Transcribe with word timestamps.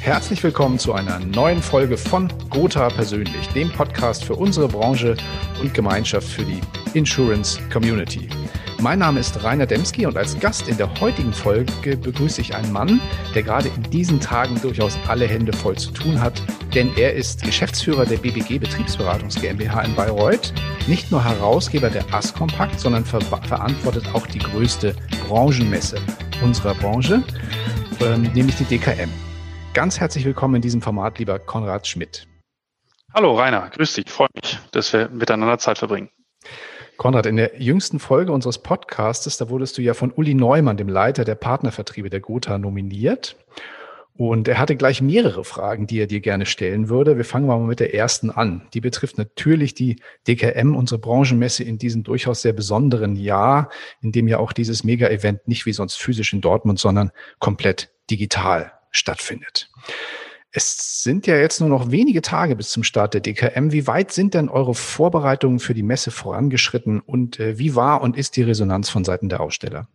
Herzlich 0.00 0.42
willkommen 0.42 0.78
zu 0.78 0.94
einer 0.94 1.18
neuen 1.18 1.60
Folge 1.60 1.98
von 1.98 2.32
Gotha 2.48 2.88
persönlich, 2.88 3.46
dem 3.48 3.70
Podcast 3.70 4.24
für 4.24 4.34
unsere 4.34 4.66
Branche 4.66 5.14
und 5.60 5.74
Gemeinschaft 5.74 6.26
für 6.26 6.42
die 6.42 6.58
Insurance 6.94 7.60
Community. 7.70 8.26
Mein 8.80 9.00
Name 9.00 9.20
ist 9.20 9.44
Rainer 9.44 9.66
Demski 9.66 10.06
und 10.06 10.16
als 10.16 10.40
Gast 10.40 10.68
in 10.68 10.78
der 10.78 10.88
heutigen 11.00 11.34
Folge 11.34 11.98
begrüße 11.98 12.40
ich 12.40 12.54
einen 12.54 12.72
Mann, 12.72 12.98
der 13.34 13.42
gerade 13.42 13.68
in 13.68 13.82
diesen 13.90 14.18
Tagen 14.20 14.58
durchaus 14.62 14.96
alle 15.06 15.26
Hände 15.26 15.52
voll 15.52 15.76
zu 15.76 15.90
tun 15.90 16.18
hat, 16.18 16.40
denn 16.74 16.90
er 16.96 17.12
ist 17.12 17.42
Geschäftsführer 17.42 18.06
der 18.06 18.16
BBG 18.16 18.58
Betriebsberatungs 18.58 19.38
GmbH 19.38 19.82
in 19.82 19.94
Bayreuth, 19.94 20.54
nicht 20.86 21.10
nur 21.10 21.22
Herausgeber 21.22 21.90
der 21.90 22.06
ASCompact, 22.10 22.80
sondern 22.80 23.04
ver 23.04 23.20
verantwortet 23.20 24.06
auch 24.14 24.26
die 24.26 24.38
größte 24.38 24.96
Branchenmesse 25.28 26.00
unserer 26.42 26.74
Branche, 26.74 27.22
ähm, 28.00 28.22
nämlich 28.32 28.56
die 28.56 28.64
DKM. 28.64 29.10
Ganz 29.72 30.00
herzlich 30.00 30.24
willkommen 30.24 30.56
in 30.56 30.62
diesem 30.62 30.82
Format, 30.82 31.20
lieber 31.20 31.38
Konrad 31.38 31.86
Schmidt. 31.86 32.26
Hallo 33.14 33.38
Rainer, 33.38 33.70
grüß 33.70 33.94
dich, 33.94 34.10
freue 34.10 34.26
mich, 34.34 34.58
dass 34.72 34.92
wir 34.92 35.08
miteinander 35.10 35.58
Zeit 35.58 35.78
verbringen. 35.78 36.10
Konrad, 36.96 37.26
in 37.26 37.36
der 37.36 37.62
jüngsten 37.62 38.00
Folge 38.00 38.32
unseres 38.32 38.58
Podcastes, 38.58 39.36
da 39.36 39.48
wurdest 39.48 39.78
du 39.78 39.82
ja 39.82 39.94
von 39.94 40.10
Uli 40.10 40.34
Neumann, 40.34 40.76
dem 40.76 40.88
Leiter 40.88 41.24
der 41.24 41.36
Partnervertriebe 41.36 42.10
der 42.10 42.18
Gotha, 42.18 42.58
nominiert. 42.58 43.36
Und 44.14 44.48
er 44.48 44.58
hatte 44.58 44.74
gleich 44.74 45.00
mehrere 45.00 45.44
Fragen, 45.44 45.86
die 45.86 46.00
er 46.00 46.08
dir 46.08 46.20
gerne 46.20 46.46
stellen 46.46 46.88
würde. 46.88 47.16
Wir 47.16 47.24
fangen 47.24 47.46
mal 47.46 47.60
mit 47.60 47.78
der 47.78 47.94
ersten 47.94 48.28
an. 48.30 48.66
Die 48.74 48.80
betrifft 48.80 49.18
natürlich 49.18 49.74
die 49.74 50.02
DKM, 50.26 50.74
unsere 50.74 51.00
Branchenmesse 51.00 51.62
in 51.62 51.78
diesem 51.78 52.02
durchaus 52.02 52.42
sehr 52.42 52.52
besonderen 52.52 53.14
Jahr, 53.14 53.70
in 54.02 54.10
dem 54.10 54.26
ja 54.26 54.38
auch 54.38 54.52
dieses 54.52 54.82
Mega-Event 54.82 55.46
nicht 55.46 55.64
wie 55.64 55.72
sonst 55.72 55.96
physisch 55.96 56.32
in 56.32 56.40
Dortmund, 56.40 56.80
sondern 56.80 57.12
komplett 57.38 57.92
digital 58.10 58.72
stattfindet. 58.90 59.69
Es 60.52 61.02
sind 61.02 61.26
ja 61.28 61.36
jetzt 61.36 61.60
nur 61.60 61.68
noch 61.68 61.92
wenige 61.92 62.22
Tage 62.22 62.56
bis 62.56 62.70
zum 62.70 62.82
Start 62.82 63.14
der 63.14 63.20
DKM. 63.20 63.70
Wie 63.70 63.86
weit 63.86 64.10
sind 64.10 64.34
denn 64.34 64.48
eure 64.48 64.74
Vorbereitungen 64.74 65.60
für 65.60 65.74
die 65.74 65.84
Messe 65.84 66.10
vorangeschritten 66.10 67.00
und 67.00 67.38
äh, 67.38 67.58
wie 67.58 67.76
war 67.76 68.02
und 68.02 68.16
ist 68.16 68.36
die 68.36 68.42
Resonanz 68.42 68.90
von 68.90 69.04
Seiten 69.04 69.28
der 69.28 69.40
Aussteller? 69.40 69.86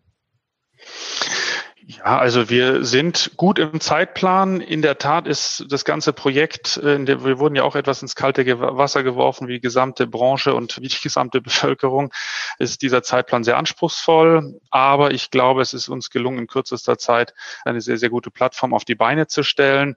Ja, 1.87 2.17
also 2.17 2.49
wir 2.49 2.83
sind 2.83 3.33
gut 3.37 3.59
im 3.59 3.79
Zeitplan. 3.79 4.59
In 4.59 4.81
der 4.81 4.97
Tat 4.97 5.27
ist 5.27 5.65
das 5.69 5.85
ganze 5.85 6.13
Projekt, 6.13 6.77
äh, 6.77 7.05
wir 7.05 7.37
wurden 7.37 7.55
ja 7.55 7.61
auch 7.61 7.75
etwas 7.75 8.01
ins 8.01 8.15
kalte 8.15 8.43
Wasser 8.59 9.03
geworfen, 9.03 9.47
wie 9.47 9.53
die 9.53 9.61
gesamte 9.61 10.07
Branche 10.07 10.55
und 10.55 10.81
wie 10.81 10.87
die 10.87 10.99
gesamte 11.01 11.41
Bevölkerung, 11.43 12.11
ist 12.57 12.81
dieser 12.81 13.03
Zeitplan 13.03 13.43
sehr 13.43 13.57
anspruchsvoll. 13.57 14.59
Aber 14.71 15.11
ich 15.11 15.29
glaube, 15.29 15.61
es 15.61 15.75
ist 15.75 15.87
uns 15.87 16.09
gelungen, 16.09 16.39
in 16.39 16.47
kürzester 16.47 16.97
Zeit 16.97 17.35
eine 17.65 17.81
sehr, 17.81 17.97
sehr 17.97 18.09
gute 18.09 18.31
Plattform 18.31 18.73
auf 18.73 18.83
die 18.83 18.95
Beine 18.95 19.27
zu 19.27 19.43
stellen. 19.43 19.95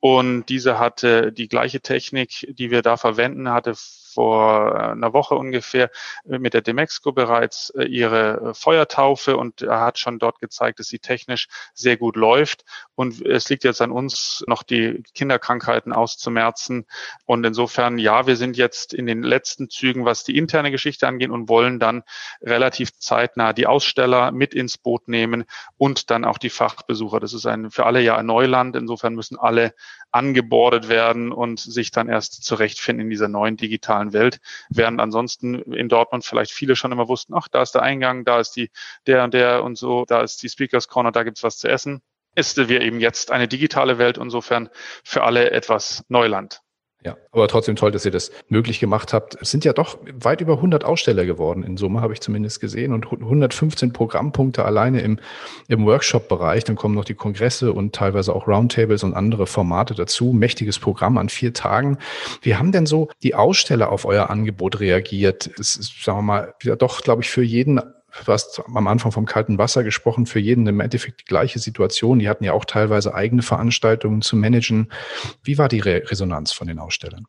Und 0.00 0.46
diese 0.46 0.78
hatte 0.78 1.32
die 1.32 1.48
gleiche 1.48 1.80
Technik, 1.80 2.46
die 2.50 2.70
wir 2.70 2.82
da 2.82 2.96
verwenden, 2.96 3.50
hatte 3.50 3.74
vor 4.16 4.74
äh, 4.74 4.92
einer 4.92 5.12
Woche 5.12 5.34
ungefähr 5.34 5.90
äh, 6.24 6.38
mit 6.38 6.54
der 6.54 6.62
Demexco 6.62 7.12
bereits 7.12 7.68
äh, 7.70 7.84
ihre 7.84 8.54
Feuertaufe 8.54 9.36
und 9.36 9.60
hat 9.60 9.98
schon 9.98 10.18
dort 10.18 10.40
gezeigt, 10.40 10.78
dass 10.78 10.86
sie 10.86 10.98
technisch 10.98 11.48
sehr 11.74 11.98
gut 11.98 12.16
läuft. 12.16 12.64
Und 12.94 13.24
es 13.26 13.50
liegt 13.50 13.64
jetzt 13.64 13.82
an 13.82 13.90
uns, 13.90 14.42
noch 14.46 14.62
die 14.62 15.02
Kinderkrankheiten 15.14 15.92
auszumerzen. 15.92 16.86
Und 17.26 17.44
insofern, 17.44 17.98
ja, 17.98 18.26
wir 18.26 18.36
sind 18.36 18.56
jetzt 18.56 18.94
in 18.94 19.04
den 19.04 19.22
letzten 19.22 19.68
Zügen, 19.68 20.06
was 20.06 20.24
die 20.24 20.38
interne 20.38 20.70
Geschichte 20.70 21.06
angeht 21.06 21.28
und 21.28 21.50
wollen 21.50 21.78
dann 21.78 22.02
relativ 22.40 22.96
zeitnah 22.98 23.52
die 23.52 23.66
Aussteller 23.66 24.32
mit 24.32 24.54
ins 24.54 24.78
Boot 24.78 25.08
nehmen 25.08 25.44
und 25.76 26.10
dann 26.10 26.24
auch 26.24 26.38
die 26.38 26.48
Fachbesucher. 26.48 27.20
Das 27.20 27.34
ist 27.34 27.44
ein 27.44 27.70
für 27.70 27.84
alle 27.84 28.00
ja 28.00 28.16
ein 28.16 28.24
Neuland. 28.24 28.76
Insofern 28.76 29.14
müssen 29.14 29.38
alle 29.38 29.74
angebordet 30.10 30.88
werden 30.88 31.32
und 31.32 31.60
sich 31.60 31.90
dann 31.90 32.08
erst 32.08 32.44
zurechtfinden 32.44 33.06
in 33.06 33.10
dieser 33.10 33.28
neuen 33.28 33.56
digitalen 33.56 34.12
Welt, 34.12 34.38
während 34.70 35.00
ansonsten 35.00 35.56
in 35.72 35.88
Dortmund 35.88 36.24
vielleicht 36.24 36.52
viele 36.52 36.76
schon 36.76 36.92
immer 36.92 37.08
wussten, 37.08 37.34
ach, 37.34 37.48
da 37.48 37.62
ist 37.62 37.72
der 37.72 37.82
Eingang, 37.82 38.24
da 38.24 38.40
ist 38.40 38.52
die 38.52 38.70
der 39.06 39.24
und 39.24 39.34
der 39.34 39.62
und 39.62 39.76
so, 39.76 40.04
da 40.06 40.22
ist 40.22 40.42
die 40.42 40.48
Speakers 40.48 40.88
Corner, 40.88 41.12
da 41.12 41.22
gibt's 41.22 41.42
was 41.42 41.58
zu 41.58 41.68
essen. 41.68 42.02
Ist 42.34 42.56
wir 42.68 42.82
eben 42.82 43.00
jetzt 43.00 43.30
eine 43.30 43.48
digitale 43.48 43.98
Welt, 43.98 44.18
insofern 44.18 44.68
für 45.04 45.22
alle 45.22 45.50
etwas 45.52 46.04
Neuland. 46.08 46.60
Ja, 47.06 47.16
aber 47.30 47.46
trotzdem 47.46 47.76
toll, 47.76 47.92
dass 47.92 48.04
ihr 48.04 48.10
das 48.10 48.32
möglich 48.48 48.80
gemacht 48.80 49.12
habt. 49.12 49.40
Es 49.40 49.52
sind 49.52 49.64
ja 49.64 49.72
doch 49.72 49.96
weit 50.12 50.40
über 50.40 50.54
100 50.54 50.82
Aussteller 50.82 51.24
geworden 51.24 51.62
in 51.62 51.76
Summe, 51.76 52.00
habe 52.00 52.12
ich 52.12 52.20
zumindest 52.20 52.60
gesehen, 52.60 52.92
und 52.92 53.06
115 53.12 53.92
Programmpunkte 53.92 54.64
alleine 54.64 55.02
im, 55.02 55.20
im 55.68 55.86
Workshop-Bereich. 55.86 56.64
Dann 56.64 56.74
kommen 56.74 56.96
noch 56.96 57.04
die 57.04 57.14
Kongresse 57.14 57.72
und 57.72 57.94
teilweise 57.94 58.34
auch 58.34 58.48
Roundtables 58.48 59.04
und 59.04 59.14
andere 59.14 59.46
Formate 59.46 59.94
dazu. 59.94 60.32
Mächtiges 60.32 60.80
Programm 60.80 61.16
an 61.16 61.28
vier 61.28 61.54
Tagen. 61.54 61.98
Wie 62.42 62.56
haben 62.56 62.72
denn 62.72 62.86
so 62.86 63.08
die 63.22 63.36
Aussteller 63.36 63.92
auf 63.92 64.04
euer 64.04 64.28
Angebot 64.28 64.80
reagiert? 64.80 65.48
Es 65.60 65.76
ist, 65.76 66.02
sagen 66.02 66.18
wir 66.18 66.22
mal, 66.22 66.54
ja 66.64 66.74
doch, 66.74 67.02
glaube 67.02 67.22
ich, 67.22 67.30
für 67.30 67.44
jeden 67.44 67.80
du 68.24 68.32
hast 68.32 68.62
am 68.66 68.86
Anfang 68.86 69.12
vom 69.12 69.26
kalten 69.26 69.58
Wasser 69.58 69.84
gesprochen, 69.84 70.26
für 70.26 70.40
jeden 70.40 70.66
im 70.66 70.80
Endeffekt 70.80 71.20
die 71.20 71.24
gleiche 71.24 71.58
Situation. 71.58 72.18
Die 72.18 72.28
hatten 72.28 72.44
ja 72.44 72.52
auch 72.52 72.64
teilweise 72.64 73.14
eigene 73.14 73.42
Veranstaltungen 73.42 74.22
zu 74.22 74.36
managen. 74.36 74.92
Wie 75.42 75.58
war 75.58 75.68
die 75.68 75.80
Re 75.80 76.02
Resonanz 76.06 76.52
von 76.52 76.66
den 76.66 76.78
Ausstellern? 76.78 77.26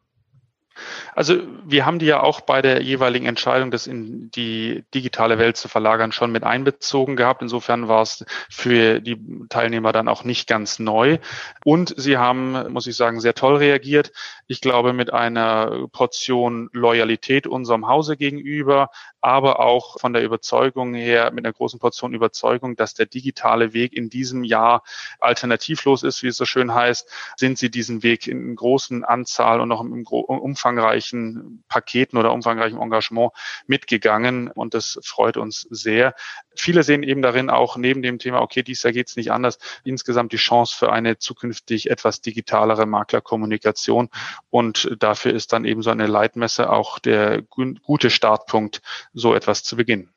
Also 1.15 1.39
wir 1.65 1.85
haben 1.85 1.99
die 1.99 2.05
ja 2.05 2.21
auch 2.21 2.41
bei 2.41 2.61
der 2.61 2.81
jeweiligen 2.81 3.25
Entscheidung, 3.25 3.71
das 3.71 3.87
in 3.87 4.29
die 4.31 4.83
digitale 4.93 5.39
Welt 5.39 5.57
zu 5.57 5.67
verlagern, 5.67 6.11
schon 6.11 6.31
mit 6.31 6.43
einbezogen 6.43 7.15
gehabt. 7.15 7.41
Insofern 7.41 7.87
war 7.87 8.01
es 8.01 8.25
für 8.49 8.99
die 8.99 9.19
Teilnehmer 9.49 9.91
dann 9.91 10.07
auch 10.07 10.23
nicht 10.23 10.47
ganz 10.47 10.79
neu. 10.79 11.17
Und 11.63 11.93
sie 11.97 12.17
haben, 12.17 12.71
muss 12.71 12.87
ich 12.87 12.95
sagen, 12.95 13.19
sehr 13.19 13.33
toll 13.33 13.57
reagiert. 13.57 14.11
Ich 14.47 14.61
glaube, 14.61 14.93
mit 14.93 15.13
einer 15.13 15.87
Portion 15.91 16.69
Loyalität 16.71 17.47
unserem 17.47 17.87
Hause 17.87 18.17
gegenüber, 18.17 18.89
aber 19.27 19.59
auch 19.59 19.99
von 19.99 20.13
der 20.13 20.23
Überzeugung 20.23 20.93
her, 20.93 21.31
mit 21.31 21.45
einer 21.45 21.51
großen 21.51 21.79
Portion 21.79 22.13
Überzeugung, 22.13 22.77
dass 22.77 22.93
der 22.93 23.07
digitale 23.07 23.73
Weg 23.73 23.91
in 23.91 24.09
diesem 24.09 24.45
Jahr 24.45 24.83
alternativlos 25.19 26.03
ist, 26.03 26.23
wie 26.23 26.27
es 26.27 26.38
so 26.38 26.45
schön 26.45 26.73
heißt, 26.73 27.11
sind 27.35 27.57
sie 27.57 27.69
diesen 27.69 28.03
Weg 28.03 28.27
in 28.27 28.55
großen 28.55 29.03
Anzahl 29.03 29.59
und 29.59 29.67
noch 29.67 29.81
im 29.81 30.05
umfangreichen 30.07 31.66
Paketen 31.67 32.17
oder 32.17 32.31
umfangreichen 32.31 32.79
Engagement 32.79 33.33
mitgegangen. 33.67 34.49
Und 34.49 34.73
das 34.73 34.97
freut 35.03 35.35
uns 35.35 35.67
sehr. 35.69 36.16
Viele 36.55 36.83
sehen 36.83 37.03
eben 37.03 37.21
darin 37.21 37.49
auch 37.49 37.75
neben 37.75 38.01
dem 38.01 38.19
Thema, 38.19 38.41
okay, 38.41 38.63
dies 38.63 38.81
Jahr 38.83 38.93
geht 38.93 39.09
es 39.09 39.17
nicht 39.17 39.33
anders, 39.33 39.59
insgesamt 39.83 40.31
die 40.31 40.37
Chance 40.37 40.73
für 40.73 40.93
eine 40.93 41.17
zukünftig 41.17 41.89
etwas 41.89 42.21
digitalere 42.21 42.85
Maklerkommunikation. 42.85 44.07
Und 44.49 44.95
dafür 44.99 45.33
ist 45.33 45.51
dann 45.51 45.66
eben 45.66 45.81
so 45.81 45.89
eine 45.89 46.07
Leitmesse 46.07 46.69
auch 46.69 46.99
der 46.99 47.41
gute 47.41 48.09
Startpunkt, 48.09 48.81
so 49.17 49.33
etwas 49.33 49.63
zu 49.63 49.75
beginnen. 49.75 50.09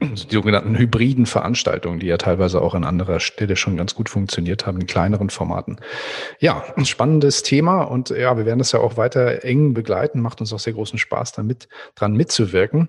Also 0.00 0.26
die 0.28 0.34
sogenannten 0.34 0.76
hybriden 0.76 1.26
Veranstaltungen, 1.26 2.00
die 2.00 2.06
ja 2.06 2.16
teilweise 2.16 2.60
auch 2.60 2.74
an 2.74 2.84
anderer 2.84 3.20
Stelle 3.20 3.56
schon 3.56 3.76
ganz 3.76 3.94
gut 3.94 4.08
funktioniert 4.08 4.66
haben, 4.66 4.80
in 4.80 4.86
kleineren 4.86 5.30
Formaten. 5.30 5.76
Ja, 6.38 6.64
ein 6.76 6.86
spannendes 6.86 7.42
Thema 7.42 7.82
und 7.82 8.10
ja, 8.10 8.36
wir 8.36 8.46
werden 8.46 8.58
das 8.58 8.72
ja 8.72 8.80
auch 8.80 8.96
weiter 8.96 9.44
eng 9.44 9.74
begleiten, 9.74 10.20
macht 10.20 10.40
uns 10.40 10.52
auch 10.52 10.58
sehr 10.58 10.72
großen 10.72 10.98
Spaß, 10.98 11.32
damit 11.32 11.68
dran 11.94 12.14
mitzuwirken. 12.14 12.88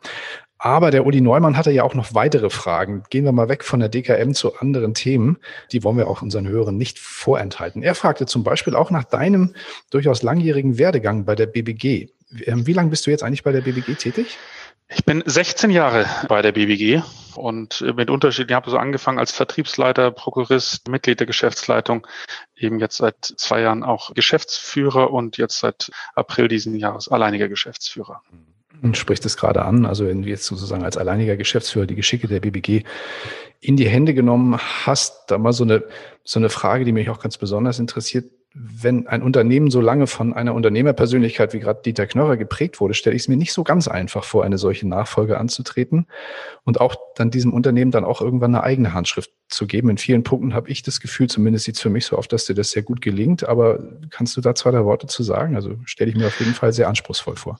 Aber 0.57 0.91
der 0.91 1.05
Uli 1.05 1.19
Neumann 1.19 1.57
hatte 1.57 1.71
ja 1.71 1.83
auch 1.83 1.93
noch 1.93 2.13
weitere 2.13 2.49
Fragen. 2.49 3.03
Gehen 3.09 3.25
wir 3.25 3.33
mal 3.33 3.49
weg 3.49 3.65
von 3.65 3.81
der 3.81 3.89
DKM 3.89 4.31
zu 4.31 4.55
anderen 4.55 4.93
Themen. 4.93 5.37
Die 5.73 5.83
wollen 5.83 5.97
wir 5.97 6.07
auch 6.07 6.21
unseren 6.21 6.47
Hörern 6.47 6.77
nicht 6.77 6.99
vorenthalten. 6.99 7.83
Er 7.83 7.95
fragte 7.95 8.25
zum 8.25 8.45
Beispiel 8.45 8.73
auch 8.73 8.89
nach 8.89 9.03
deinem 9.03 9.55
durchaus 9.89 10.23
langjährigen 10.23 10.77
Werdegang 10.77 11.25
bei 11.25 11.35
der 11.35 11.47
BBG. 11.47 12.11
Ähm, 12.45 12.65
wie 12.65 12.73
lange 12.73 12.89
bist 12.89 13.05
du 13.05 13.11
jetzt 13.11 13.23
eigentlich 13.23 13.43
bei 13.43 13.51
der 13.51 13.61
BBG 13.61 13.95
tätig? 13.95 14.37
Ich 14.89 15.05
bin 15.05 15.23
16 15.25 15.71
Jahre 15.71 16.05
bei 16.27 16.41
der 16.41 16.51
BBG 16.51 17.01
und 17.35 17.81
mit 17.95 18.09
Unterschied, 18.09 18.49
ich 18.49 18.55
habe 18.55 18.69
so 18.69 18.77
angefangen 18.77 19.19
als 19.19 19.31
Vertriebsleiter, 19.31 20.11
Prokurist, 20.11 20.87
Mitglied 20.87 21.19
der 21.19 21.27
Geschäftsleitung, 21.27 22.05
eben 22.55 22.79
jetzt 22.79 22.97
seit 22.97 23.15
zwei 23.23 23.61
Jahren 23.61 23.83
auch 23.83 24.13
Geschäftsführer 24.13 25.11
und 25.11 25.37
jetzt 25.37 25.59
seit 25.59 25.91
April 26.15 26.47
diesen 26.47 26.75
Jahres 26.75 27.07
alleiniger 27.07 27.47
Geschäftsführer. 27.47 28.21
Du 28.81 28.93
sprichst 28.93 29.25
es 29.25 29.37
gerade 29.37 29.63
an, 29.63 29.85
also 29.85 30.07
wenn 30.07 30.23
du 30.23 30.29
jetzt 30.29 30.45
sozusagen 30.45 30.83
als 30.83 30.97
alleiniger 30.97 31.37
Geschäftsführer 31.37 31.85
die 31.85 31.95
Geschicke 31.95 32.27
der 32.27 32.41
BBG 32.41 32.83
in 33.61 33.77
die 33.77 33.87
Hände 33.87 34.13
genommen 34.13 34.57
hast, 34.57 35.31
da 35.31 35.37
mal 35.37 35.53
so 35.53 35.63
eine, 35.63 35.83
so 36.23 36.39
eine 36.39 36.49
Frage, 36.49 36.83
die 36.83 36.91
mich 36.91 37.09
auch 37.09 37.19
ganz 37.19 37.37
besonders 37.37 37.79
interessiert 37.79 38.25
wenn 38.53 39.07
ein 39.07 39.23
Unternehmen 39.23 39.71
so 39.71 39.81
lange 39.81 40.05
von 40.05 40.31
einer 40.31 40.53
Unternehmerpersönlichkeit 40.53 41.53
wie 41.53 41.59
gerade 41.59 41.81
Dieter 41.81 42.05
Knörrer 42.05 42.37
geprägt 42.37 42.79
wurde, 42.79 42.93
stelle 42.93 43.15
ich 43.15 43.23
es 43.23 43.27
mir 43.27 43.35
nicht 43.35 43.51
so 43.51 43.63
ganz 43.63 43.87
einfach 43.87 44.23
vor, 44.23 44.43
eine 44.43 44.59
solche 44.59 44.87
Nachfolge 44.87 45.39
anzutreten 45.39 46.05
und 46.63 46.79
auch 46.79 46.95
dann 47.15 47.31
diesem 47.31 47.51
Unternehmen 47.51 47.89
dann 47.89 48.05
auch 48.05 48.21
irgendwann 48.21 48.53
eine 48.53 48.63
eigene 48.63 48.93
Handschrift 48.93 49.31
zu 49.49 49.65
geben. 49.65 49.89
In 49.89 49.97
vielen 49.97 50.23
Punkten 50.23 50.53
habe 50.53 50.69
ich 50.69 50.83
das 50.83 50.99
Gefühl, 50.99 51.27
zumindest 51.27 51.65
sieht 51.65 51.75
es 51.75 51.81
für 51.81 51.89
mich 51.89 52.05
so 52.05 52.15
auf, 52.15 52.27
dass 52.27 52.45
dir 52.45 52.53
das 52.55 52.71
sehr 52.71 52.83
gut 52.83 53.01
gelingt. 53.01 53.43
Aber 53.43 53.83
kannst 54.11 54.37
du 54.37 54.41
da 54.41 54.53
zwei, 54.53 54.69
drei 54.69 54.85
Worte 54.85 55.07
zu 55.07 55.23
sagen? 55.23 55.55
Also 55.55 55.77
stelle 55.85 56.11
ich 56.11 56.17
mir 56.17 56.27
auf 56.27 56.39
jeden 56.39 56.53
Fall 56.53 56.73
sehr 56.73 56.87
anspruchsvoll 56.87 57.35
vor. 57.35 57.59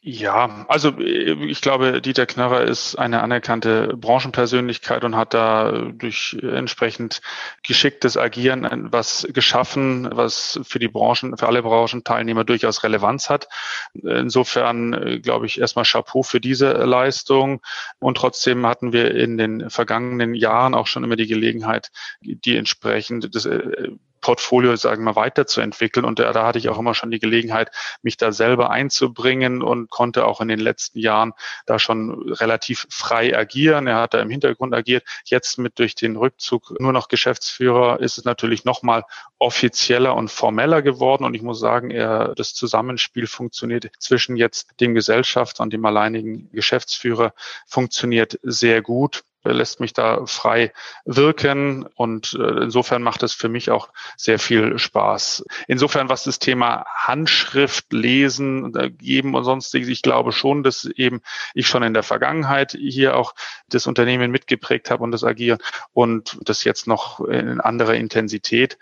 Ja, 0.00 0.64
also 0.68 0.90
äh, 1.00 1.32
ich 1.50 1.60
glaube, 1.60 2.00
Dieter 2.00 2.24
Knarrer 2.24 2.62
ist 2.62 2.94
eine 2.94 3.20
anerkannte 3.20 3.96
Branchenpersönlichkeit 3.96 5.02
und 5.02 5.16
hat 5.16 5.34
da 5.34 5.90
durch 5.92 6.36
entsprechend 6.40 7.20
geschicktes 7.64 8.16
Agieren 8.16 8.92
was 8.92 9.26
geschaffen, 9.32 10.08
was 10.12 10.60
für 10.62 10.78
die 10.78 10.86
Branchen, 10.86 11.36
für 11.36 11.48
alle 11.48 11.62
Branchenteilnehmer 11.62 12.44
durchaus 12.44 12.84
Relevanz 12.84 13.28
hat. 13.28 13.48
Insofern 13.92 14.92
äh, 14.92 15.18
glaube 15.18 15.46
ich 15.46 15.60
erstmal 15.60 15.84
Chapeau 15.84 16.22
für 16.22 16.40
diese 16.40 16.72
Leistung. 16.72 17.60
Und 17.98 18.16
trotzdem 18.16 18.64
hatten 18.66 18.92
wir 18.92 19.12
in 19.16 19.36
den 19.36 19.68
vergangenen 19.68 20.34
Jahren 20.34 20.74
auch 20.74 20.86
schon 20.86 21.02
immer 21.02 21.16
die 21.16 21.26
Gelegenheit, 21.26 21.90
die 22.20 22.56
entsprechend 22.56 23.34
das 23.34 23.46
äh, 23.46 23.90
Portfolio, 24.20 24.76
sagen 24.76 25.04
wir, 25.04 25.16
weiterzuentwickeln. 25.16 26.04
Und 26.04 26.18
da, 26.18 26.32
da 26.32 26.46
hatte 26.46 26.58
ich 26.58 26.68
auch 26.68 26.78
immer 26.78 26.94
schon 26.94 27.10
die 27.10 27.18
Gelegenheit, 27.18 27.70
mich 28.02 28.16
da 28.16 28.32
selber 28.32 28.70
einzubringen 28.70 29.62
und 29.62 29.90
konnte 29.90 30.26
auch 30.26 30.40
in 30.40 30.48
den 30.48 30.58
letzten 30.58 30.98
Jahren 30.98 31.32
da 31.66 31.78
schon 31.78 32.32
relativ 32.32 32.86
frei 32.90 33.36
agieren. 33.36 33.86
Er 33.86 33.96
hat 33.96 34.14
da 34.14 34.20
im 34.20 34.30
Hintergrund 34.30 34.74
agiert. 34.74 35.04
Jetzt 35.24 35.58
mit 35.58 35.78
durch 35.78 35.94
den 35.94 36.16
Rückzug 36.16 36.78
nur 36.80 36.92
noch 36.92 37.08
Geschäftsführer 37.08 38.00
ist 38.00 38.18
es 38.18 38.24
natürlich 38.24 38.64
nochmal 38.64 39.04
offizieller 39.38 40.14
und 40.14 40.30
formeller 40.30 40.82
geworden. 40.82 41.24
Und 41.24 41.34
ich 41.34 41.42
muss 41.42 41.60
sagen, 41.60 41.90
er, 41.90 42.34
das 42.34 42.54
Zusammenspiel 42.54 43.26
funktioniert 43.26 43.90
zwischen 43.98 44.36
jetzt 44.36 44.80
dem 44.80 44.94
Gesellschafter 44.94 45.62
und 45.62 45.72
dem 45.72 45.84
alleinigen 45.84 46.50
Geschäftsführer 46.52 47.32
funktioniert 47.66 48.38
sehr 48.42 48.82
gut 48.82 49.24
lässt 49.44 49.80
mich 49.80 49.92
da 49.92 50.26
frei 50.26 50.72
wirken 51.04 51.86
und 51.94 52.34
äh, 52.38 52.64
insofern 52.64 53.02
macht 53.02 53.22
es 53.22 53.32
für 53.32 53.48
mich 53.48 53.70
auch 53.70 53.88
sehr 54.16 54.38
viel 54.38 54.78
Spaß. 54.78 55.44
Insofern, 55.66 56.08
was 56.08 56.24
das 56.24 56.38
Thema 56.38 56.84
Handschrift, 56.94 57.92
Lesen, 57.92 58.72
Geben 58.98 59.34
und 59.34 59.44
sonstiges, 59.44 59.88
ich 59.88 60.02
glaube 60.02 60.32
schon, 60.32 60.62
dass 60.62 60.84
eben 60.84 61.20
ich 61.54 61.66
schon 61.66 61.82
in 61.82 61.94
der 61.94 62.02
Vergangenheit 62.02 62.72
hier 62.72 63.16
auch 63.16 63.34
das 63.68 63.86
Unternehmen 63.86 64.30
mitgeprägt 64.30 64.90
habe 64.90 65.02
und 65.04 65.12
das 65.12 65.24
Agieren 65.24 65.58
und 65.92 66.38
das 66.42 66.64
jetzt 66.64 66.86
noch 66.86 67.20
in 67.20 67.60
anderer 67.60 67.94
Intensität. 67.94 68.78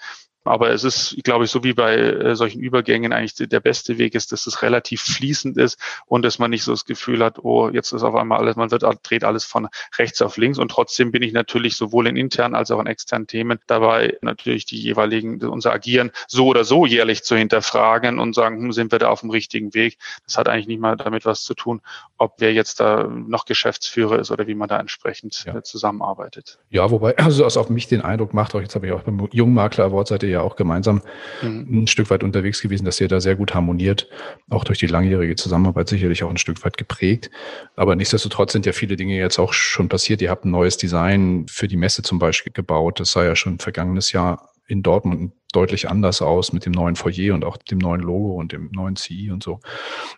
Aber 0.48 0.70
es 0.70 0.84
ist, 0.84 1.16
glaube 1.24 1.44
ich, 1.44 1.50
so 1.50 1.64
wie 1.64 1.72
bei 1.72 1.96
äh, 1.96 2.36
solchen 2.36 2.60
Übergängen 2.60 3.12
eigentlich 3.12 3.34
der 3.34 3.60
beste 3.60 3.98
Weg 3.98 4.14
ist, 4.14 4.32
dass 4.32 4.46
es 4.46 4.62
relativ 4.62 5.02
fließend 5.02 5.56
ist 5.56 5.78
und 6.06 6.22
dass 6.24 6.38
man 6.38 6.50
nicht 6.50 6.64
so 6.64 6.72
das 6.72 6.84
Gefühl 6.84 7.24
hat, 7.24 7.38
oh, 7.38 7.70
jetzt 7.70 7.92
ist 7.92 8.02
auf 8.02 8.14
einmal 8.14 8.38
alles, 8.38 8.56
man 8.56 8.70
wird, 8.70 8.84
dreht 9.02 9.24
alles 9.24 9.44
von 9.44 9.68
rechts 9.98 10.22
auf 10.22 10.36
links. 10.36 10.58
Und 10.58 10.70
trotzdem 10.70 11.12
bin 11.12 11.22
ich 11.22 11.32
natürlich 11.32 11.76
sowohl 11.76 12.06
in 12.06 12.16
internen 12.16 12.54
als 12.54 12.70
auch 12.70 12.80
in 12.80 12.86
externen 12.86 13.26
Themen 13.26 13.58
dabei, 13.66 14.16
natürlich 14.22 14.66
die 14.66 14.80
jeweiligen, 14.80 15.42
unser 15.44 15.72
Agieren 15.72 16.10
so 16.26 16.46
oder 16.46 16.64
so 16.64 16.86
jährlich 16.86 17.22
zu 17.22 17.36
hinterfragen 17.36 18.18
und 18.18 18.34
sagen, 18.34 18.62
hm, 18.62 18.72
sind 18.72 18.92
wir 18.92 18.98
da 18.98 19.08
auf 19.08 19.20
dem 19.20 19.30
richtigen 19.30 19.74
Weg? 19.74 19.98
Das 20.24 20.38
hat 20.38 20.48
eigentlich 20.48 20.66
nicht 20.66 20.80
mal 20.80 20.96
damit 20.96 21.24
was 21.24 21.42
zu 21.42 21.54
tun, 21.54 21.80
ob 22.18 22.34
wer 22.38 22.52
jetzt 22.52 22.80
da 22.80 23.04
noch 23.04 23.44
Geschäftsführer 23.44 24.18
ist 24.18 24.30
oder 24.30 24.46
wie 24.46 24.54
man 24.54 24.68
da 24.68 24.78
entsprechend 24.78 25.44
ja. 25.44 25.62
zusammenarbeitet. 25.62 26.58
Ja, 26.70 26.90
wobei, 26.90 27.16
also 27.18 27.44
was 27.44 27.56
auf 27.56 27.70
mich 27.70 27.88
den 27.88 28.02
Eindruck 28.02 28.34
macht, 28.34 28.54
auch 28.54 28.60
jetzt 28.60 28.74
habe 28.74 28.86
ich 28.86 28.92
auch 28.92 29.02
beim 29.02 29.28
Jungmakler 29.32 29.86
Award 29.86 30.08
seid 30.08 30.22
ihr 30.22 30.30
ja 30.36 30.42
auch 30.42 30.56
gemeinsam 30.56 31.02
mhm. 31.42 31.82
ein 31.82 31.86
Stück 31.86 32.10
weit 32.10 32.22
unterwegs 32.22 32.62
gewesen, 32.62 32.84
dass 32.84 33.00
ihr 33.00 33.08
da 33.08 33.20
sehr 33.20 33.36
gut 33.36 33.54
harmoniert, 33.54 34.08
auch 34.48 34.64
durch 34.64 34.78
die 34.78 34.86
langjährige 34.86 35.36
Zusammenarbeit 35.36 35.88
sicherlich 35.88 36.22
auch 36.24 36.30
ein 36.30 36.38
Stück 36.38 36.64
weit 36.64 36.76
geprägt. 36.76 37.30
Aber 37.74 37.96
nichtsdestotrotz 37.96 38.52
sind 38.52 38.66
ja 38.66 38.72
viele 38.72 38.96
Dinge 38.96 39.16
jetzt 39.16 39.38
auch 39.38 39.52
schon 39.52 39.88
passiert. 39.88 40.22
Ihr 40.22 40.30
habt 40.30 40.44
ein 40.44 40.50
neues 40.50 40.76
Design 40.76 41.46
für 41.48 41.68
die 41.68 41.76
Messe 41.76 42.02
zum 42.02 42.18
Beispiel 42.18 42.52
gebaut. 42.52 43.00
Das 43.00 43.12
sah 43.12 43.24
ja 43.24 43.36
schon 43.36 43.58
vergangenes 43.58 44.12
Jahr 44.12 44.50
in 44.66 44.82
Dortmund 44.82 45.32
deutlich 45.52 45.88
anders 45.88 46.20
aus 46.20 46.52
mit 46.52 46.66
dem 46.66 46.72
neuen 46.72 46.96
Foyer 46.96 47.34
und 47.34 47.44
auch 47.44 47.56
dem 47.56 47.78
neuen 47.78 48.00
Logo 48.00 48.34
und 48.34 48.52
dem 48.52 48.70
neuen 48.72 48.96
CI 48.96 49.30
und 49.30 49.42
so. 49.42 49.60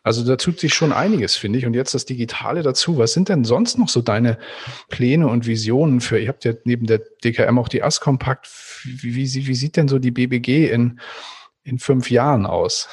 Also 0.02 0.24
da 0.24 0.36
tut 0.36 0.58
sich 0.58 0.74
schon 0.74 0.92
einiges, 0.92 1.36
finde 1.36 1.58
ich. 1.58 1.66
Und 1.66 1.74
jetzt 1.74 1.94
das 1.94 2.06
Digitale 2.06 2.62
dazu. 2.62 2.98
Was 2.98 3.12
sind 3.12 3.28
denn 3.28 3.44
sonst 3.44 3.78
noch 3.78 3.88
so 3.88 4.00
deine 4.00 4.38
Pläne 4.88 5.28
und 5.28 5.46
Visionen 5.46 6.00
für, 6.00 6.18
ihr 6.18 6.28
habt 6.28 6.44
ja 6.44 6.54
neben 6.64 6.86
der 6.86 7.02
DKM 7.22 7.58
auch 7.58 7.68
die 7.68 7.82
AS-Kompakt. 7.82 8.48
Wie, 8.84 9.14
wie, 9.14 9.46
wie 9.46 9.54
sieht 9.54 9.76
denn 9.76 9.88
so 9.88 9.98
die 9.98 10.10
BBG 10.10 10.70
in, 10.70 10.98
in 11.62 11.78
fünf 11.78 12.10
Jahren 12.10 12.46
aus? 12.46 12.88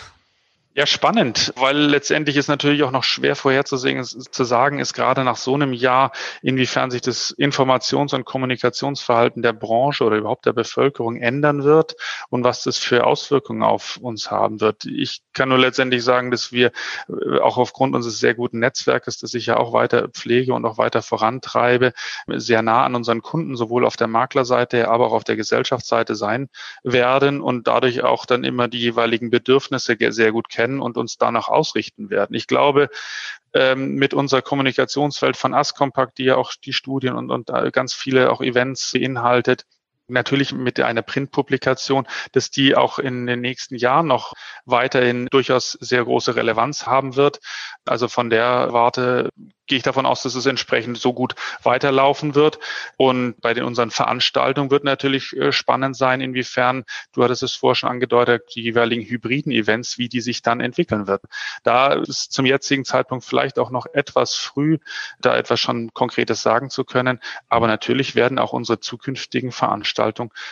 Ja, 0.78 0.86
spannend, 0.86 1.54
weil 1.56 1.78
letztendlich 1.78 2.36
ist 2.36 2.50
natürlich 2.50 2.84
auch 2.84 2.92
noch 2.92 3.06
schwer 3.06 3.38
vorherzusehen, 3.38 4.04
zu 4.04 4.44
sagen 4.44 4.80
ist 4.80 4.92
gerade 4.92 5.24
nach 5.24 5.38
so 5.38 5.54
einem 5.54 5.72
Jahr, 5.72 6.12
inwiefern 6.42 6.92
sich 6.92 7.00
das 7.00 7.34
Informations- 7.38 8.14
und 8.14 8.26
Kommunikationsverhalten 8.26 9.42
der 9.42 9.54
Branche 9.54 10.04
oder 10.04 10.18
überhaupt 10.18 10.46
der 10.46 10.52
Bevölkerung 10.52 11.16
ändern 11.16 11.64
wird 11.64 11.96
und 12.28 12.44
was 12.44 12.64
das 12.64 12.78
für 12.78 13.06
Auswirkungen 13.06 13.64
auf 13.64 13.96
uns 14.02 14.32
haben 14.32 14.60
wird. 14.60 14.84
Ich 14.84 15.22
kann 15.32 15.48
nur 15.48 15.60
letztendlich 15.60 16.04
sagen, 16.04 16.30
dass 16.30 16.52
wir 16.52 16.74
äh, 17.08 17.40
auch 17.40 17.58
aufgrund 17.58 17.96
unseres 17.96 18.20
sehr 18.20 18.34
guten 18.34 18.60
Netzwerkes, 18.60 19.18
das 19.18 19.34
ich 19.34 19.46
ja 19.46 19.56
auch 19.56 19.72
weiter 19.72 20.10
pflege 20.10 20.54
und 20.54 20.66
auch 20.66 20.78
weiter 20.78 21.02
vorantreibe, 21.02 21.94
sehr 22.28 22.62
nah 22.62 22.84
an 22.84 22.96
unseren 22.96 23.22
Kunden, 23.22 23.56
sowohl 23.56 23.86
auf 23.86 23.96
der 23.96 24.08
Maklerseite, 24.08 24.90
aber 24.90 25.08
auch 25.08 25.14
auf 25.14 25.24
der 25.24 25.38
Gesellschaftsseite 25.38 26.16
sein 26.16 26.50
werden 26.84 27.40
und 27.40 27.66
dadurch 27.66 28.04
auch 28.04 28.26
dann 28.26 28.44
immer 28.44 28.68
die 28.68 28.82
jeweiligen 28.82 29.30
Bedürfnisse 29.30 29.96
sehr 30.10 30.34
gut 30.34 30.50
kennen 30.50 30.65
kennen 30.66 30.82
und 30.82 30.98
uns 30.98 31.18
danach 31.18 31.48
ausrichten 31.48 32.10
werden. 32.10 32.36
Ich 32.36 32.48
glaube, 32.48 32.90
ähm, 33.54 33.96
mit 33.96 34.14
unserer 34.14 34.42
Kommunikationswelt 34.42 35.38
von 35.38 35.54
Ascompact, 35.54 36.18
die 36.18 36.26
ja 36.26 36.36
auch 36.38 36.54
die 36.54 36.74
Studien 36.74 37.16
und, 37.16 37.30
und 37.30 37.52
ganz 37.72 37.94
viele 37.94 38.32
auch 38.32 38.42
Events 38.42 38.92
beinhaltet, 38.94 39.66
natürlich 40.08 40.54
mit 40.54 40.80
einer 40.80 41.02
Printpublikation, 41.02 42.08
dass 42.32 42.52
die 42.52 42.76
auch 42.76 43.00
in 43.00 43.26
den 43.26 43.42
nächsten 43.42 43.76
Jahren 43.76 44.08
noch 44.08 44.34
weiterhin 44.66 45.28
durchaus 45.32 45.72
sehr 45.72 46.04
große 46.04 46.36
Relevanz 46.36 46.86
haben 46.86 47.16
wird. 47.16 47.40
Also 47.86 48.08
von 48.08 48.30
der 48.30 48.72
Warte 48.72 49.30
gehe 49.68 49.78
ich 49.78 49.84
davon 49.84 50.06
aus, 50.06 50.22
dass 50.22 50.36
es 50.36 50.46
entsprechend 50.46 50.98
so 51.00 51.14
gut 51.14 51.34
weiterlaufen 51.64 52.36
wird. 52.36 52.60
Und 52.98 53.42
bei 53.42 53.56
den 53.56 53.64
unseren 53.64 53.90
Veranstaltungen 53.90 54.70
wird 54.70 54.84
natürlich 54.84 55.36
äh, 55.36 55.52
spannend 55.52 55.98
sein, 55.98 56.22
inwiefern, 56.22 56.86
du 57.14 57.24
hattest 57.24 57.42
es 57.42 57.54
vorher 57.54 57.76
schon 57.76 57.90
angedeutet, 57.90 58.44
die 58.56 58.62
jeweiligen 58.62 59.04
hybriden 59.04 59.52
Events, 59.52 59.98
wie 59.98 60.08
die 60.08 60.22
sich 60.22 60.44
dann 60.44 60.60
entwickeln 60.60 61.08
wird. 61.08 61.24
Da 61.64 61.94
ist 61.94 62.32
zum 62.32 62.46
jetzigen 62.46 62.86
Zeitpunkt 62.86 63.26
vielleicht 63.26 63.58
auch 63.58 63.72
noch 63.72 63.88
etwas 63.92 64.36
früh, 64.36 64.78
da 65.20 65.36
etwas 65.36 65.60
schon 65.60 65.92
Konkretes 65.94 66.44
sagen 66.44 66.70
zu 66.70 66.84
können. 66.84 67.20
Aber 67.50 67.66
natürlich 67.66 68.14
werden 68.14 68.38
auch 68.38 68.54
unsere 68.54 68.80
zukünftigen 68.80 69.52
Veranstaltungen 69.52 69.95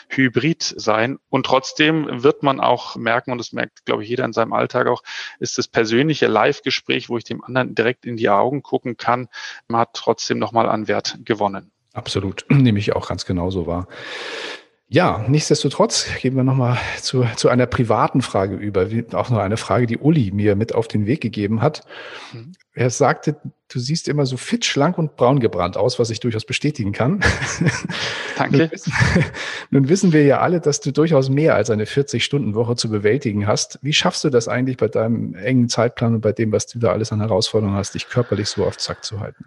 hybrid 0.10 0.64
sein. 0.64 1.20
Und 1.30 1.46
trotzdem 1.46 2.24
wird 2.24 2.44
man 2.44 2.60
auch 2.60 2.96
merken, 2.96 3.32
und 3.32 3.38
das 3.38 3.54
merkt, 3.54 3.86
glaube 3.86 4.04
ich, 4.04 4.10
jeder 4.10 4.26
in 4.26 4.34
seinem 4.34 4.54
Alltag 4.54 4.88
auch, 4.88 5.04
ist 5.40 5.58
das 5.58 5.68
persönliche 5.68 6.28
Live-Gespräch, 6.28 7.10
wo 7.10 7.18
ich 7.18 7.24
dem 7.24 7.44
anderen 7.44 7.76
direkt 7.76 8.06
in 8.06 8.18
die 8.18 8.30
Augen 8.30 8.64
gucken 8.64 8.98
kann, 8.98 9.28
man 9.68 9.82
hat 9.82 9.94
trotzdem 9.94 10.40
nochmal 10.40 10.70
an 10.70 10.88
Wert 10.88 11.20
gewonnen. 11.24 11.72
Absolut, 11.94 12.46
nehme 12.50 12.80
ich 12.80 12.96
auch 12.96 13.08
ganz 13.08 13.26
genauso 13.26 13.68
wahr. 13.68 13.88
Ja, 14.94 15.26
nichtsdestotrotz 15.28 16.08
gehen 16.22 16.36
wir 16.36 16.44
nochmal 16.44 16.78
zu, 17.02 17.26
zu 17.36 17.50
einer 17.50 17.66
privaten 17.66 18.22
Frage 18.22 18.56
über. 18.56 18.88
Auch 19.14 19.32
noch 19.32 19.40
eine 19.40 19.58
Frage, 19.58 19.88
die 19.88 19.98
Uli 19.98 20.30
mir 20.32 20.56
mit 20.56 20.76
auf 20.76 20.88
den 20.88 21.08
Weg 21.08 21.20
gegeben 21.20 21.64
hat. 21.64 21.82
Mhm. 22.32 22.52
Er 22.76 22.92
sagte, 22.92 23.36
du 23.70 23.80
siehst 23.80 24.08
immer 24.08 24.28
so 24.28 24.38
fit, 24.38 24.66
schlank 24.66 25.00
und 25.00 25.16
braun 25.16 25.40
gebrannt 25.40 25.78
aus, 25.78 25.98
was 25.98 26.12
ich 26.12 26.20
durchaus 26.20 26.46
bestätigen 26.46 26.92
kann. 26.92 27.22
Danke. 28.38 28.58
Nun 28.58 28.72
wissen, 28.72 28.94
nun 29.72 29.90
wissen 29.90 30.14
wir 30.14 30.26
ja 30.26 30.42
alle, 30.42 30.62
dass 30.62 30.80
du 30.80 30.92
durchaus 30.92 31.28
mehr 31.28 31.56
als 31.56 31.72
eine 31.72 31.86
40-Stunden-Woche 31.86 32.76
zu 32.76 32.92
bewältigen 32.92 33.48
hast. 33.48 33.80
Wie 33.82 33.94
schaffst 33.94 34.24
du 34.24 34.30
das 34.30 34.48
eigentlich 34.48 34.78
bei 34.78 34.90
deinem 34.90 35.34
engen 35.34 35.70
Zeitplan 35.70 36.14
und 36.14 36.22
bei 36.22 36.34
dem, 36.34 36.52
was 36.52 36.68
du 36.68 36.78
da 36.78 36.92
alles 36.92 37.12
an 37.12 37.20
Herausforderungen 37.20 37.78
hast, 37.78 37.96
dich 37.96 38.10
körperlich 38.10 38.48
so 38.48 38.64
auf 38.64 38.78
Zack 38.78 39.04
zu 39.04 39.20
halten? 39.20 39.46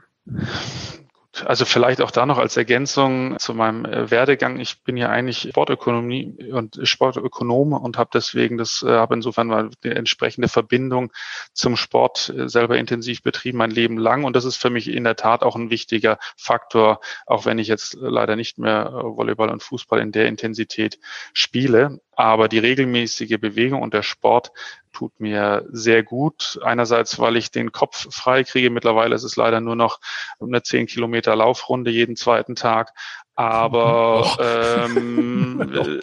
Also 1.45 1.64
vielleicht 1.64 2.00
auch 2.00 2.11
da 2.11 2.25
noch 2.25 2.38
als 2.38 2.57
Ergänzung 2.57 3.38
zu 3.38 3.55
meinem 3.55 3.85
äh, 3.85 4.11
Werdegang. 4.11 4.59
Ich 4.59 4.83
bin 4.83 4.97
ja 4.97 5.09
eigentlich 5.09 5.49
Sportökonomie 5.50 6.50
und 6.52 6.78
Sportökonom 6.83 7.73
und 7.73 7.99
habe 7.99 8.11
deswegen 8.12 8.57
das, 8.57 8.83
äh, 8.83 8.90
habe 8.90 9.14
insofern 9.14 9.49
mal 9.49 9.71
eine 9.85 9.95
entsprechende 9.95 10.49
Verbindung 10.49 11.12
zum 11.52 11.76
Sport 11.76 12.33
äh, 12.37 12.49
selber 12.49 12.78
intensiv 12.78 13.23
betrieben 13.23 13.59
mein 13.59 13.71
Leben 13.71 13.99
lang. 13.99 14.25
Und 14.25 14.37
das 14.37 14.45
ist 14.45 14.57
für 14.57 14.71
mich 14.71 14.88
in 14.88 15.05
der 15.05 15.16
Tat 15.16 15.43
auch 15.43 15.57
ein 15.57 15.71
wichtiger 15.71 16.19
Faktor, 16.37 17.00
auch 17.26 17.45
wenn 17.45 17.59
ich 17.59 17.69
jetzt 17.69 17.97
leider 18.00 18.37
nicht 18.37 18.59
mehr 18.59 18.93
Volleyball 18.93 19.50
und 19.50 19.62
Fußball 19.62 20.00
in 20.00 20.12
der 20.12 20.26
Intensität 20.26 20.99
spiele. 21.33 22.00
Aber 22.16 22.49
die 22.49 22.58
regelmäßige 22.58 23.38
Bewegung 23.38 23.82
und 23.82 23.94
der 23.94 24.02
Sport 24.02 24.50
tut 24.92 25.20
mir 25.20 25.66
sehr 25.70 26.02
gut. 26.02 26.58
Einerseits, 26.64 27.18
weil 27.18 27.37
ich 27.37 27.50
den 27.50 27.73
Kopf 27.73 28.08
frei 28.11 28.42
kriege. 28.42 28.70
Mittlerweile 28.70 29.14
ist 29.14 29.23
es 29.23 29.37
leider 29.37 29.61
nur 29.61 29.76
noch 29.76 30.00
eine 30.40 30.62
zehn 30.62 30.87
Kilometer 30.87 31.37
Laufrunde 31.37 31.90
jeden 31.90 32.16
zweiten 32.16 32.56
Tag. 32.56 32.94
Aber 33.38 34.38
ähm, 34.40 35.61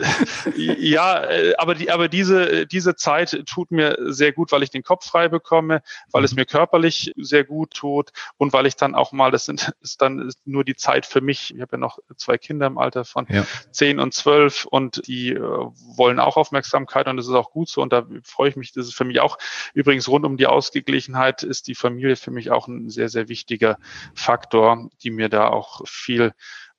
äh, 0.55 0.87
ja, 0.87 1.23
äh, 1.23 1.55
aber 1.57 1.73
die, 1.73 1.89
aber 1.89 2.07
diese 2.07 2.67
diese 2.67 2.95
Zeit 2.95 3.43
tut 3.47 3.71
mir 3.71 3.97
sehr 4.01 4.31
gut, 4.33 4.51
weil 4.51 4.61
ich 4.61 4.69
den 4.69 4.83
Kopf 4.83 5.07
frei 5.07 5.29
bekomme, 5.29 5.81
weil 6.11 6.23
es 6.23 6.33
mhm. 6.33 6.41
mir 6.41 6.45
körperlich 6.45 7.11
sehr 7.17 7.43
gut 7.43 7.73
tut 7.73 8.11
und 8.37 8.53
weil 8.53 8.67
ich 8.67 8.75
dann 8.75 8.93
auch 8.93 9.13
mal, 9.13 9.31
das 9.31 9.45
sind 9.45 9.73
ist 9.81 10.03
dann 10.03 10.31
nur 10.45 10.63
die 10.63 10.75
Zeit 10.75 11.07
für 11.07 11.21
mich. 11.21 11.55
Ich 11.55 11.59
habe 11.59 11.71
ja 11.71 11.77
noch 11.79 11.97
zwei 12.17 12.37
Kinder 12.37 12.67
im 12.67 12.77
Alter 12.77 13.03
von 13.03 13.25
ja. 13.27 13.47
zehn 13.71 13.99
und 13.99 14.13
zwölf 14.13 14.65
und 14.65 15.01
die 15.07 15.31
äh, 15.31 15.39
wollen 15.41 16.19
auch 16.19 16.37
Aufmerksamkeit 16.37 17.07
und 17.07 17.17
das 17.17 17.25
ist 17.25 17.33
auch 17.33 17.49
gut 17.49 17.67
so 17.67 17.81
und 17.81 17.91
da 17.91 18.05
freue 18.23 18.49
ich 18.49 18.55
mich. 18.57 18.73
Das 18.73 18.85
ist 18.85 18.93
für 18.93 19.05
mich 19.05 19.21
auch 19.21 19.39
übrigens 19.73 20.07
rund 20.07 20.23
um 20.23 20.37
die 20.37 20.45
Ausgeglichenheit 20.45 21.41
ist 21.41 21.65
die 21.65 21.73
Familie 21.73 22.15
für 22.15 22.29
mich 22.29 22.51
auch 22.51 22.67
ein 22.67 22.91
sehr 22.91 23.09
sehr 23.09 23.27
wichtiger 23.27 23.79
Faktor, 24.13 24.91
die 25.01 25.09
mir 25.09 25.29
da 25.29 25.47
auch 25.47 25.81
viel 25.87 26.33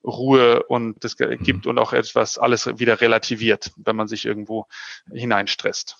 Ruhe 0.05 0.63
und 0.63 1.03
das 1.03 1.17
gibt 1.17 1.65
mhm. 1.65 1.69
und 1.69 1.79
auch 1.79 1.93
etwas 1.93 2.37
alles 2.37 2.67
wieder 2.79 3.01
relativiert, 3.01 3.71
wenn 3.77 3.95
man 3.95 4.07
sich 4.07 4.25
irgendwo 4.25 4.65
hineinstresst. 5.11 5.97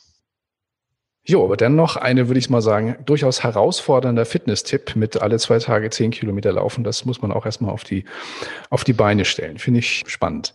Jo, 1.27 1.43
aber 1.43 1.57
dann 1.57 1.75
noch 1.75 1.95
eine, 1.95 2.27
würde 2.27 2.37
ich 2.37 2.51
mal 2.51 2.61
sagen, 2.61 2.97
durchaus 3.03 3.43
herausfordernder 3.43 4.25
Fitness-Tipp 4.25 4.95
mit 4.95 5.19
alle 5.19 5.39
zwei 5.39 5.57
Tage 5.57 5.89
zehn 5.89 6.11
Kilometer 6.11 6.51
laufen. 6.51 6.83
Das 6.83 7.03
muss 7.03 7.19
man 7.19 7.31
auch 7.31 7.47
erstmal 7.47 7.71
auf 7.71 7.83
die, 7.83 8.05
auf 8.69 8.83
die 8.83 8.93
Beine 8.93 9.25
stellen. 9.25 9.57
Finde 9.57 9.79
ich 9.79 10.03
spannend. 10.05 10.53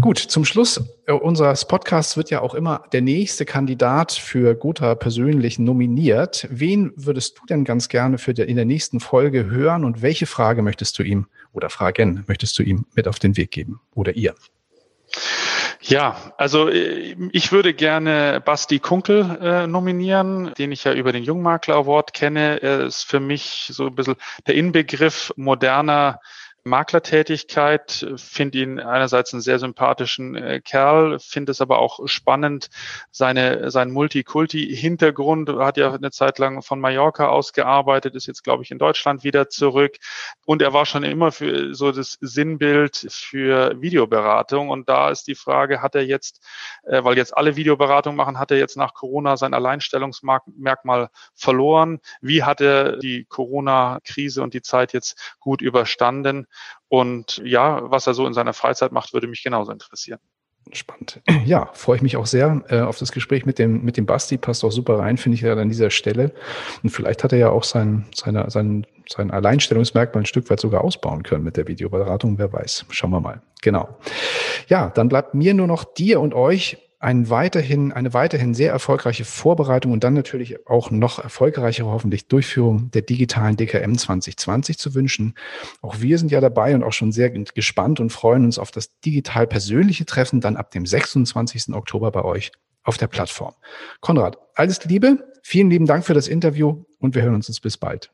Gut, 0.00 0.18
zum 0.18 0.44
Schluss 0.46 0.82
äh, 1.06 1.12
unseres 1.12 1.66
Podcasts 1.66 2.16
wird 2.16 2.30
ja 2.30 2.40
auch 2.40 2.54
immer 2.54 2.84
der 2.92 3.02
nächste 3.02 3.44
Kandidat 3.44 4.12
für 4.12 4.54
Gotha 4.54 4.94
persönlich 4.94 5.58
nominiert. 5.58 6.48
Wen 6.50 6.92
würdest 6.96 7.38
du 7.38 7.46
denn 7.46 7.64
ganz 7.64 7.88
gerne 7.88 8.16
für 8.16 8.32
die, 8.32 8.42
in 8.42 8.56
der 8.56 8.64
nächsten 8.64 9.00
Folge 9.00 9.46
hören 9.46 9.84
und 9.84 10.00
welche 10.00 10.26
Frage 10.26 10.62
möchtest 10.62 10.98
du 10.98 11.02
ihm 11.02 11.26
oder 11.52 11.68
Fragen 11.68 12.24
möchtest 12.26 12.58
du 12.58 12.62
ihm 12.62 12.86
mit 12.94 13.06
auf 13.06 13.18
den 13.18 13.36
Weg 13.36 13.50
geben 13.50 13.80
oder 13.94 14.16
ihr? 14.16 14.34
Ja, 15.82 16.16
also 16.38 16.68
äh, 16.68 17.14
ich 17.32 17.52
würde 17.52 17.74
gerne 17.74 18.40
Basti 18.42 18.78
Kunkel 18.78 19.38
äh, 19.42 19.66
nominieren, 19.66 20.54
den 20.56 20.72
ich 20.72 20.84
ja 20.84 20.94
über 20.94 21.12
den 21.12 21.24
Jungmakler 21.24 21.74
Award 21.74 22.14
kenne. 22.14 22.62
Er 22.62 22.80
ist 22.80 23.02
für 23.02 23.20
mich 23.20 23.68
so 23.72 23.88
ein 23.88 23.94
bisschen 23.94 24.14
der 24.46 24.54
Inbegriff 24.54 25.32
moderner 25.36 26.20
Maklertätigkeit, 26.64 28.06
finde 28.16 28.58
ihn 28.58 28.78
einerseits 28.78 29.32
einen 29.32 29.42
sehr 29.42 29.58
sympathischen 29.58 30.36
äh, 30.36 30.60
Kerl, 30.60 31.18
finde 31.18 31.50
es 31.52 31.60
aber 31.60 31.80
auch 31.80 32.06
spannend, 32.06 32.70
seine, 33.10 33.70
sein 33.70 33.90
Multikulti-Hintergrund, 33.90 35.48
hat 35.48 35.76
ja 35.76 35.92
eine 35.92 36.12
Zeit 36.12 36.38
lang 36.38 36.62
von 36.62 36.80
Mallorca 36.80 37.28
aus 37.28 37.52
gearbeitet, 37.52 38.14
ist 38.14 38.26
jetzt, 38.26 38.44
glaube 38.44 38.62
ich, 38.62 38.70
in 38.70 38.78
Deutschland 38.78 39.24
wieder 39.24 39.48
zurück. 39.48 39.96
Und 40.46 40.62
er 40.62 40.72
war 40.72 40.86
schon 40.86 41.02
immer 41.02 41.32
für 41.32 41.74
so 41.74 41.90
das 41.90 42.18
Sinnbild 42.20 43.08
für 43.10 43.80
Videoberatung. 43.80 44.68
Und 44.70 44.88
da 44.88 45.10
ist 45.10 45.26
die 45.26 45.34
Frage, 45.34 45.82
hat 45.82 45.96
er 45.96 46.04
jetzt, 46.04 46.46
äh, 46.84 47.02
weil 47.02 47.16
jetzt 47.16 47.36
alle 47.36 47.56
Videoberatung 47.56 48.14
machen, 48.14 48.38
hat 48.38 48.52
er 48.52 48.58
jetzt 48.58 48.76
nach 48.76 48.94
Corona 48.94 49.36
sein 49.36 49.54
Alleinstellungsmerkmal 49.54 51.10
verloren? 51.34 52.00
Wie 52.20 52.44
hat 52.44 52.60
er 52.60 52.98
die 52.98 53.24
Corona-Krise 53.24 54.42
und 54.42 54.54
die 54.54 54.62
Zeit 54.62 54.92
jetzt 54.92 55.34
gut 55.40 55.60
überstanden? 55.60 56.46
Und 56.88 57.40
ja, 57.44 57.90
was 57.90 58.06
er 58.06 58.14
so 58.14 58.26
in 58.26 58.34
seiner 58.34 58.52
Freizeit 58.52 58.92
macht, 58.92 59.12
würde 59.12 59.26
mich 59.26 59.42
genauso 59.42 59.72
interessieren. 59.72 60.20
Spannend. 60.70 61.20
Ja, 61.44 61.70
freue 61.72 61.96
ich 61.96 62.02
mich 62.02 62.16
auch 62.16 62.26
sehr 62.26 62.62
äh, 62.68 62.80
auf 62.80 62.98
das 62.98 63.10
Gespräch 63.10 63.44
mit 63.44 63.58
dem, 63.58 63.82
mit 63.84 63.96
dem 63.96 64.06
Basti. 64.06 64.38
Passt 64.38 64.64
auch 64.64 64.70
super 64.70 65.00
rein, 65.00 65.16
finde 65.16 65.34
ich 65.34 65.42
ja 65.42 65.54
an 65.54 65.68
dieser 65.68 65.90
Stelle. 65.90 66.32
Und 66.82 66.90
vielleicht 66.90 67.24
hat 67.24 67.32
er 67.32 67.38
ja 67.38 67.50
auch 67.50 67.64
sein, 67.64 68.06
seine, 68.14 68.48
sein, 68.48 68.86
sein 69.08 69.30
Alleinstellungsmerkmal 69.30 70.22
ein 70.22 70.26
Stück 70.26 70.48
weit 70.50 70.60
sogar 70.60 70.84
ausbauen 70.84 71.24
können 71.24 71.42
mit 71.42 71.56
der 71.56 71.66
Videoberatung. 71.66 72.38
Wer 72.38 72.52
weiß. 72.52 72.86
Schauen 72.90 73.10
wir 73.10 73.20
mal. 73.20 73.42
Genau. 73.60 73.88
Ja, 74.68 74.90
dann 74.90 75.08
bleibt 75.08 75.34
mir 75.34 75.52
nur 75.52 75.66
noch 75.66 75.84
dir 75.84 76.20
und 76.20 76.32
euch 76.32 76.78
ein 77.02 77.28
weiterhin, 77.30 77.92
eine 77.92 78.14
weiterhin 78.14 78.54
sehr 78.54 78.70
erfolgreiche 78.70 79.24
Vorbereitung 79.24 79.90
und 79.90 80.04
dann 80.04 80.14
natürlich 80.14 80.68
auch 80.68 80.92
noch 80.92 81.18
erfolgreichere 81.18 81.88
hoffentlich 81.88 82.28
Durchführung 82.28 82.92
der 82.92 83.02
digitalen 83.02 83.56
DKM 83.56 83.96
2020 83.96 84.78
zu 84.78 84.94
wünschen. 84.94 85.34
Auch 85.80 85.96
wir 85.98 86.16
sind 86.18 86.30
ja 86.30 86.40
dabei 86.40 86.76
und 86.76 86.84
auch 86.84 86.92
schon 86.92 87.10
sehr 87.10 87.30
gespannt 87.30 87.98
und 87.98 88.10
freuen 88.10 88.44
uns 88.44 88.56
auf 88.56 88.70
das 88.70 89.00
digital 89.00 89.48
persönliche 89.48 90.06
Treffen 90.06 90.40
dann 90.40 90.56
ab 90.56 90.70
dem 90.70 90.86
26. 90.86 91.74
Oktober 91.74 92.12
bei 92.12 92.22
euch 92.22 92.52
auf 92.84 92.98
der 92.98 93.08
Plattform. 93.08 93.54
Konrad, 94.00 94.38
alles 94.54 94.84
Liebe, 94.84 95.28
vielen 95.42 95.70
lieben 95.70 95.86
Dank 95.86 96.04
für 96.04 96.14
das 96.14 96.28
Interview 96.28 96.84
und 97.00 97.16
wir 97.16 97.22
hören 97.22 97.34
uns 97.34 97.60
bis 97.60 97.76
bald. 97.76 98.12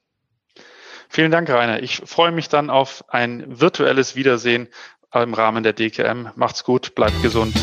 Vielen 1.10 1.30
Dank, 1.30 1.50
Rainer. 1.50 1.82
Ich 1.82 2.02
freue 2.06 2.32
mich 2.32 2.48
dann 2.48 2.70
auf 2.70 3.04
ein 3.08 3.44
virtuelles 3.60 4.16
Wiedersehen 4.16 4.68
im 5.14 5.34
Rahmen 5.34 5.62
der 5.62 5.74
DKM. 5.74 6.28
Macht's 6.36 6.64
gut, 6.64 6.94
bleibt 6.94 7.20
gesund. 7.22 7.54